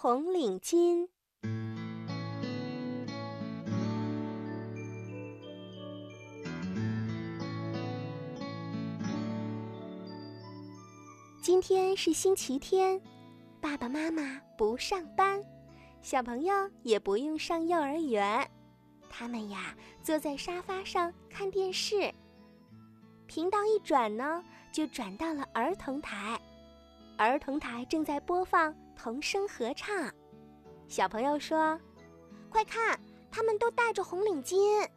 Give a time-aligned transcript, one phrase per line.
[0.00, 1.08] 红领巾。
[11.42, 13.00] 今天是星期天，
[13.60, 15.42] 爸爸妈妈不上班，
[16.00, 16.54] 小朋友
[16.84, 18.48] 也不用上幼儿园，
[19.10, 22.14] 他们呀坐在沙发上看电视。
[23.26, 26.40] 频道一转呢，就转到了儿童台，
[27.18, 30.10] 儿童台正在播放童声合唱。
[30.86, 31.78] 小朋友说
[32.48, 32.98] ：“快看，
[33.30, 34.88] 他们都戴着红领巾。”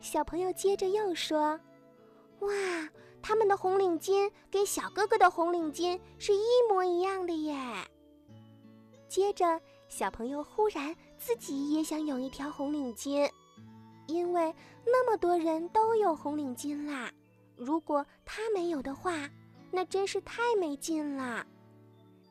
[0.00, 1.60] 小朋友接着又说
[2.40, 2.48] ：“哇！”
[3.22, 7.54] 他们的红领巾跟小哥哥的红领巾是一模一样的耶。
[9.06, 13.30] 接着，小朋友忽然自己也想有一条红领巾，
[14.08, 14.52] 因为
[14.84, 17.12] 那么多人都有红领巾啦。
[17.56, 19.30] 如果他没有的话，
[19.72, 21.44] 那真是太没劲了。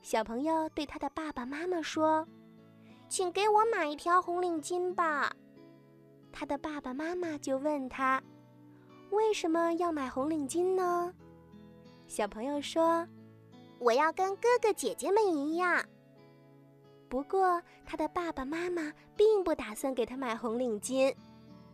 [0.02, 2.26] 小朋友对他的爸爸妈妈说
[3.10, 5.36] ：“请给我买一条红领巾吧。”
[6.32, 8.22] 他的爸爸妈妈就问他。
[9.10, 11.14] 为什么要买红领巾呢？
[12.08, 13.06] 小朋友说
[13.78, 15.84] ：“我要跟哥哥姐姐们一样。”
[17.10, 21.14] 不过，他的爸爸妈妈并不打算给他买红领巾，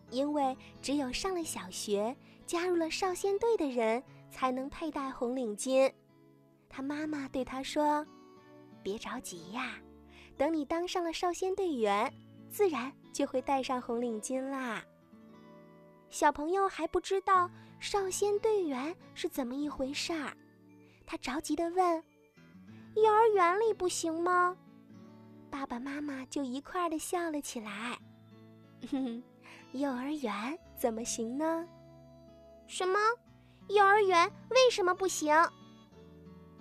[0.10, 2.18] 因为只有上了小学、
[2.48, 5.92] 加入了少先队的人才能佩戴红领巾。
[6.70, 8.06] 他妈妈对他说
[8.82, 9.76] ：“别着急呀，
[10.38, 12.12] 等你当上了少先队员，
[12.50, 14.84] 自然就会戴上红领巾啦。”
[16.10, 20.32] 小朋友还不知道少先队员是怎么一回事儿，
[21.06, 22.04] 他着急地问
[22.96, 24.56] ：“幼儿园里不行吗？”
[25.52, 27.98] 爸爸妈妈就一块儿的笑了起来。
[28.90, 29.24] 哼哼，
[29.74, 31.68] 幼儿园怎么行呢？
[32.68, 33.00] 什么？
[33.70, 35.36] 幼儿园为什么不行？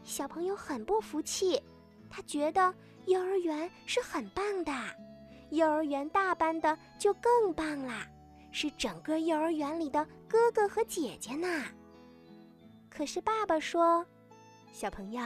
[0.05, 1.61] 小朋友很不服气，
[2.09, 2.75] 他觉得
[3.07, 4.73] 幼儿园是很棒的，
[5.51, 8.07] 幼儿园大班的就更棒啦。
[8.53, 11.65] 是整个幼儿园里的哥哥和姐姐呢。
[12.89, 14.05] 可是爸爸说
[14.73, 15.23] ：“小朋友，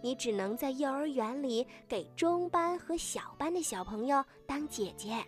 [0.00, 5.22] 你只能在幼儿园里给中班和小班的小朋友当姐姐，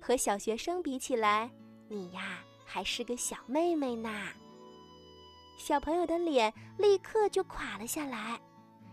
[0.00, 1.48] 和小学生比起来，
[1.88, 4.28] 你呀还是个小妹妹呢。”
[5.58, 8.38] 小朋友的脸立刻就垮了下来，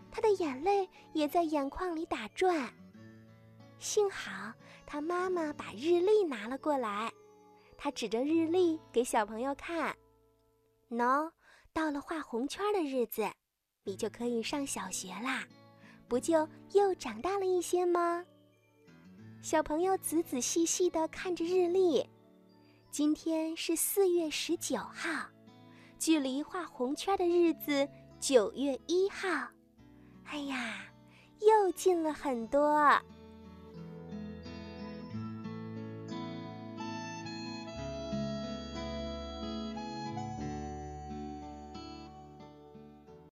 [0.09, 2.73] 他的眼泪也在眼眶里打转。
[3.77, 4.53] 幸好
[4.85, 7.11] 他妈妈把日历拿了过来。
[7.77, 9.95] 他指着日历给小朋友看
[10.89, 11.29] ：“喏，
[11.73, 13.29] 到了画红圈的日子，
[13.83, 15.43] 你就可以上小学啦，
[16.07, 18.25] 不就又长大了一些吗？”
[19.43, 22.09] 小朋友仔仔细细地看着日历，
[22.97, 25.27] 今天是四月十九号，
[25.99, 27.85] 距离画红圈的日子
[28.21, 29.27] 九月一号，
[30.23, 30.77] 哎呀，
[31.41, 32.73] 又近了很多。